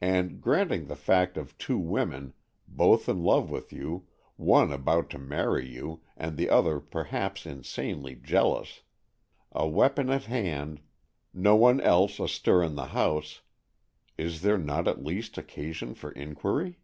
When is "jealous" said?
8.14-8.82